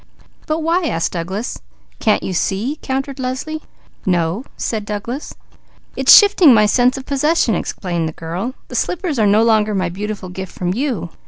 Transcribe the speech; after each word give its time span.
"But 0.47 0.61
why?" 0.63 0.87
asked 0.87 1.11
Douglas. 1.11 1.59
"Can't 1.99 2.23
you 2.23 2.33
see?" 2.33 2.79
countered 2.81 3.19
Leslie. 3.19 3.61
"No," 4.03 4.43
said 4.57 4.83
Douglas. 4.83 5.35
"It's 5.95 6.11
shifting 6.17 6.55
my 6.55 6.65
sense 6.65 6.97
of 6.97 7.05
possession," 7.05 7.53
explained 7.53 8.09
the 8.09 8.13
girl. 8.13 8.55
"The 8.69 8.75
slippers 8.75 9.19
are 9.19 9.27
no 9.27 9.43
longer 9.43 9.75
my 9.75 9.89
beautiful 9.89 10.29
gift 10.29 10.53
from 10.53 10.73
you. 10.73 11.11